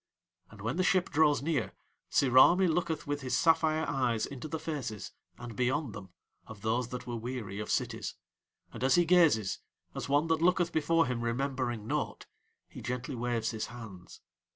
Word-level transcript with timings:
And, 0.49 0.63
when 0.63 0.77
the 0.77 0.83
ship 0.83 1.11
draws 1.11 1.43
near, 1.43 1.73
Sirami 2.09 2.67
looketh 2.67 3.05
with 3.05 3.21
his 3.21 3.37
sapphire 3.37 3.85
eyes 3.87 4.25
into 4.25 4.47
the 4.47 4.57
faces 4.57 5.11
and 5.37 5.55
beyond 5.55 5.93
them 5.93 6.09
of 6.47 6.63
those 6.63 6.87
that 6.87 7.05
were 7.05 7.15
weary 7.17 7.59
of 7.59 7.69
cities, 7.69 8.15
and 8.73 8.83
as 8.83 8.95
he 8.95 9.05
gazes, 9.05 9.59
as 9.93 10.09
one 10.09 10.25
that 10.29 10.41
looketh 10.41 10.71
before 10.71 11.05
him 11.05 11.21
remembering 11.21 11.85
naught, 11.85 12.25
he 12.67 12.81
gently 12.81 13.13
waves 13.13 13.51
his 13.51 13.67
hands. 13.67 14.21